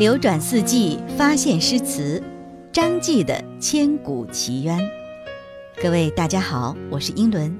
[0.00, 2.22] 流转四季，发现诗词，
[2.72, 4.80] 张继的千古奇冤。
[5.76, 7.54] 各位大家好，我是英伦。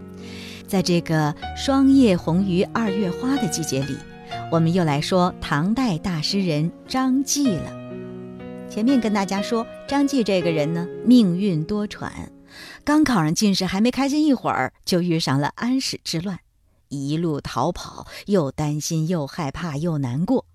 [0.67, 3.95] 在这个霜叶红于二月花的季节里，
[4.51, 7.77] 我们又来说唐代大诗人张继了。
[8.71, 12.11] 前面跟大家说，张继这个人呢，命运多舛，
[12.83, 16.39] 刚考上进士，还没开心一会儿，就遇上了安史之乱，
[16.89, 20.47] 一路逃跑，又担心，又害怕，又难过。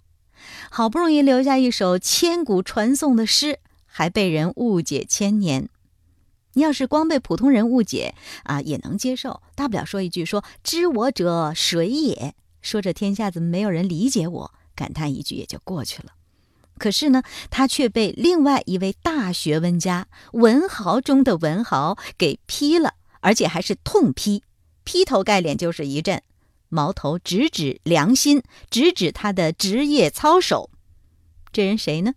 [0.70, 5.70] 好不容易留下一首千古传颂的诗，还被人误解千年。
[6.54, 16.14] 你要是光被普通人误解啊，也能接受，大不了说一句“说知我者谁也”，说这天下怎么没有人理解我，感叹一句也就过去了。
[16.78, 24.44] 可是呢，他却被另外一位大学问家、文豪中的文豪给批了，而且还是痛批，
[24.84, 26.22] 劈头盖脸就是一阵。
[26.70, 30.70] 矛头直指良心，直指他的职业操守。
[31.52, 32.14] 这人谁呢？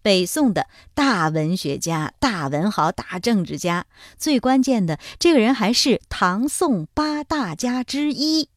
[0.00, 3.86] 北宋的大文学家、大文豪、大政治家。
[4.16, 8.48] 最关键的，这个人还是唐宋八大家之一。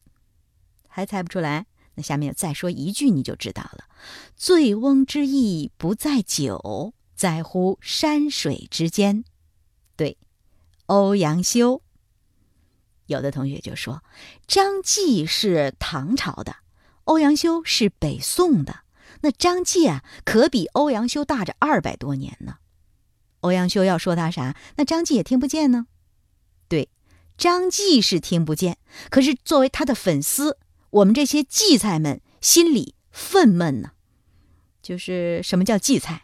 [0.88, 1.66] 还猜不出来？
[1.96, 3.86] 那下面再说一句，你就知道了。
[4.38, 9.26] 醉翁之意不在酒，在乎山水之间。
[9.98, 10.18] 对，
[10.86, 11.82] 欧阳修。
[13.12, 14.04] 有的同学就说，
[14.48, 16.56] 张继是唐朝的，
[17.04, 18.80] 欧阳修是北宋的，
[19.22, 22.56] 那张继啊，可比欧阳修大着二百多年呢。
[23.42, 25.88] 欧阳修要说他啥，那张继也听不见呢。
[26.68, 26.90] 对，
[27.38, 28.78] 张继是听不见，
[29.10, 30.58] 可是作为他的粉丝，
[30.90, 33.92] 我们这些荠菜们心里愤懑呢。
[34.82, 36.24] 就是什么叫荠菜？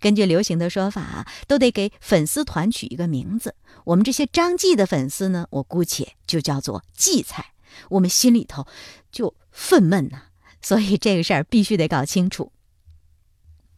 [0.00, 3.54] 根据流行的说法，都得给粉丝团取一个名字。
[3.84, 7.52] 我们这些张继的粉丝呢，我姑且就叫做荠菜。
[7.90, 8.66] 我们心里头
[9.12, 10.22] 就愤懑呐，
[10.60, 12.50] 所以这个事儿必须得搞清楚。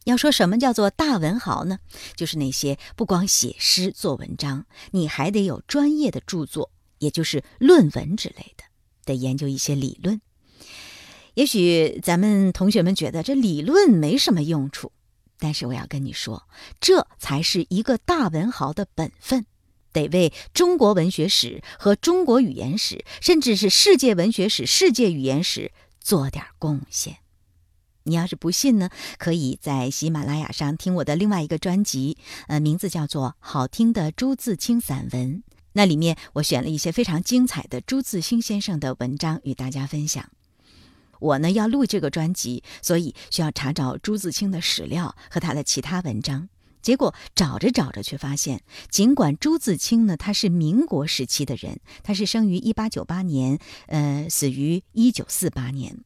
[0.05, 1.79] 要说什么叫做大文豪呢？
[2.15, 8.63] 就是那些不光写诗做文章，你还得有专业的著作，也就是论文之类的，
[9.05, 10.19] 得研究一些理论。
[11.35, 14.91] 也许咱们同学们觉得这理论没什么用处，
[15.37, 16.47] 但是我要跟你说，
[16.81, 19.45] 这才是一个大文豪的本分，
[19.93, 27.17] 得为中国文学史和中国语言史，甚至是世界文学史、世界语言史做点贡献。
[28.03, 35.35] 你要是不信呢，可以在喜马拉雅上听我的另外一个专辑，呃，名字叫做《好听的朱自清散文》，
[35.73, 40.27] 那里面我选了一些非常精彩的朱自清先生的文章与大家分享。
[41.19, 46.49] 我呢要录这个专辑，所以需要查找朱自清的史料和他的其他文章。
[46.81, 55.99] 结果找着找着，却发现，尽管朱自清呢他是民国时期的人，他是生于一八九八年，呃，死于一九四八年，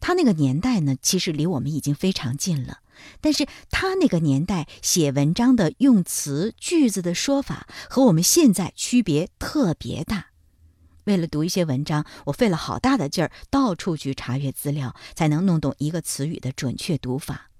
[0.00, 2.78] 他那个年代呢其实离我们已经非常近了。
[3.20, 10.31] 但是他那个年代写文章的用词、句子的说法和我们现在区别特别大。
[11.04, 17.50] 为了读一些文章，我费了好大的劲儿，到处去查阅资料，才能弄懂一个词语的准确读法。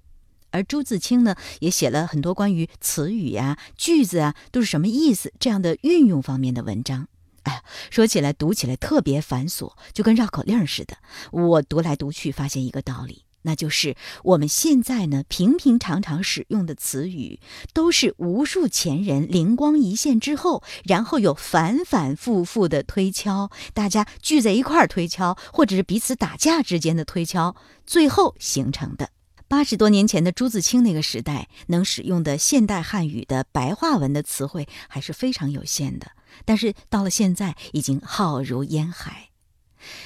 [0.50, 7.08] 而朱自清呢，也写了很多关于词语呀、句子啊都是什么意思这样的运用方面的文章。
[7.44, 10.98] 哎，说起来读起来特别繁琐，就跟绕口令似的。
[11.32, 13.24] 我读来读去，发现一个道理。
[13.42, 17.40] 那就是我们现在呢，平平常常使用的词语，
[17.72, 29.10] 都是无数前人灵光一现之后，然后又反反复复的推敲，大家聚在一块儿推敲，或者是彼此打架之间的推敲，最后形成的。
[29.48, 36.12] 八十多年前的朱自清那个时代，能使用的现代汉语的白话文的词汇还是非常有限的，
[36.46, 39.31] 但是到了现在，已经浩如烟海。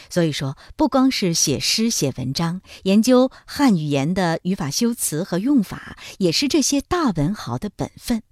[0.09, 8.23] 所以说，不光是写诗写文章，研究汉语言的语法修辞和用法，也是这些大文豪的本分。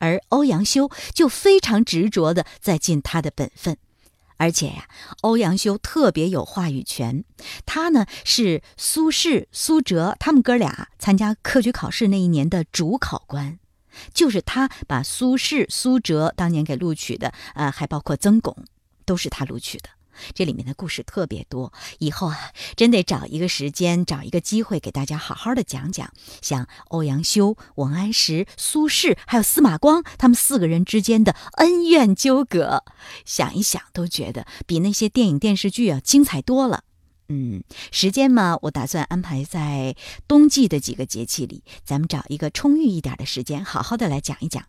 [0.00, 3.76] 而欧阳修就非常执着地在尽他的本分，
[4.36, 4.86] 而且呀，
[5.22, 7.24] 欧阳修特别有话语权。
[7.66, 13.58] 他呢是苏轼、苏辙他们哥俩参加科举考试那一年的主考官，
[14.14, 18.56] 就是他把苏轼、苏辙当年给录取的，呃，还包括曾巩，
[19.04, 19.88] 都是他录取的。
[20.34, 32.84] 这里面的故事特别多，以后啊，真得找一个时间，找一个机会给大家好好的讲讲，像欧阳修、王安石、苏轼，还有司马光，他们四个人之间的恩怨纠葛，
[33.24, 36.84] 想一想都觉得比那些电影电视剧啊精彩多了。
[37.30, 37.62] 嗯，
[37.92, 39.94] 时间嘛，我打算安排在
[40.26, 44.64] 冬季的几个节气里，咱们找一个充裕一点的时间，好好的来讲一讲。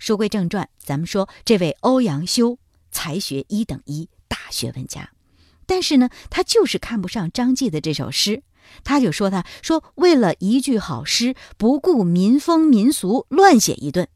[0.00, 2.58] 书归正传，咱们说这位欧阳修，
[2.90, 4.08] 才学一等一。
[4.50, 5.10] 学问家，
[5.66, 8.42] 但是呢，他就是看不上张继的这首诗。
[8.84, 14.06] 他就说他说为了一句好诗，不顾民风民俗，乱写一顿。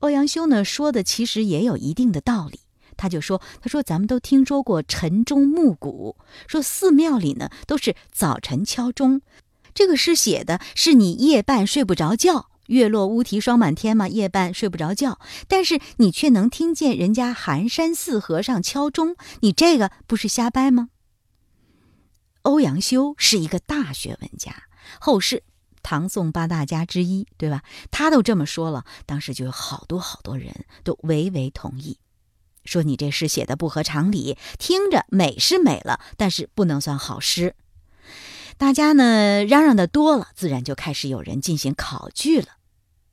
[0.00, 2.60] 欧阳修呢说的其实也有一定的道理，
[2.96, 6.16] 他就说他说咱们都听说过晨钟暮鼓，
[6.46, 9.22] 说寺庙里呢都是早晨敲钟，
[9.72, 12.50] 这个诗写的是你夜半睡不着觉。
[12.66, 15.18] 月落乌啼霜满天嘛，夜半睡不着觉，
[15.48, 20.88] 但是你却能听见人家寒山寺和尚敲钟，你这个不是瞎掰吗？
[22.42, 24.64] 欧阳修是一个大学问家，
[25.00, 25.44] 后世
[25.82, 27.62] 唐宋八大家之一，对吧？
[27.90, 31.98] 他都这么说了，当时就有好多好多人都唯唯同意，
[32.64, 37.54] 说你这诗写的不合常理，听着美是美了，但是不能算好诗。
[38.56, 42.48] 大家呢嚷嚷的多了，自然就开始有人进行考据了。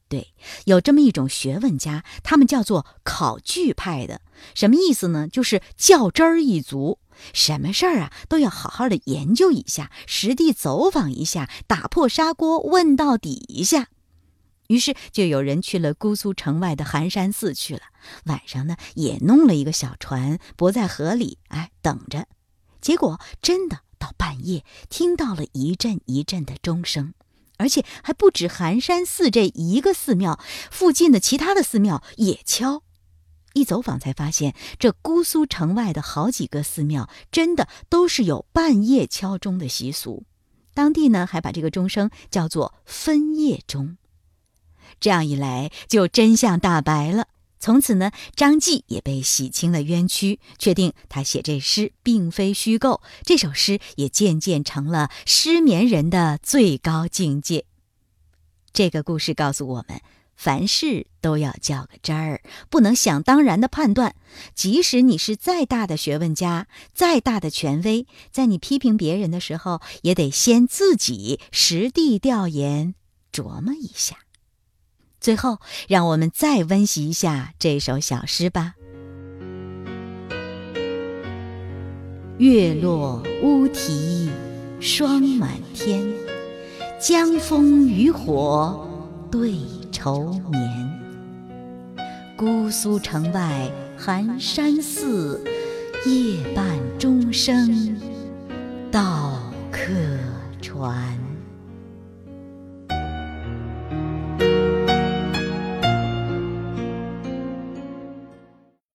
[0.07, 0.33] 对，
[0.65, 4.21] 有这么一种学问家，他们叫做考据派的。
[4.53, 5.27] 什么意思呢？
[5.27, 6.99] 就是较真儿一族，
[7.33, 13.87] 什么事儿啊都要好好的研究一下，实地走访一下，打破砂锅问到底一下。
[14.67, 17.81] 于是就有人去了姑苏城外的寒山寺去了，
[18.25, 22.27] 晚上呢也弄了一个小船泊在河里，哎，等着。
[22.81, 23.79] 结果真的。
[24.01, 27.13] 到半夜，听到了一阵一阵的钟声，
[27.57, 30.39] 而且还不止寒山寺这一个寺庙，
[30.71, 32.81] 附近的其他的寺庙也敲。
[33.53, 40.23] 一走访才发现，这姑苏城外的好几个寺庙，真的都是有半夜敲钟的习俗。
[40.73, 43.97] 当地呢，还把这个钟声叫做分夜钟。
[44.99, 47.27] 这样一来，就真相大白了。
[47.61, 53.01] 从此呢，张继也被洗清了冤屈，确定他写这诗并非虚构。
[53.23, 57.65] 这首诗也渐渐成了失眠人的最高境界。
[58.73, 60.01] 这个故事告诉我们，
[60.35, 62.41] 凡事都要较个真儿，
[62.71, 64.15] 不能想当然的判断。
[64.55, 72.95] 即使你是再大的学问家，再大的权威，在你批评别人的时候，也得先自己实地调研，
[73.31, 74.17] 琢磨一下。
[75.21, 78.73] 最后，让我们再温习一下这首小诗吧。
[82.39, 84.31] 月落乌啼
[84.79, 86.03] 霜满天，
[86.99, 88.89] 江枫渔火
[89.29, 89.53] 对
[89.91, 90.99] 愁眠。
[92.35, 95.45] 姑苏城外寒山寺，
[96.07, 96.65] 夜半
[96.97, 97.95] 钟声
[98.91, 99.39] 到
[99.71, 99.93] 客
[100.63, 101.30] 船。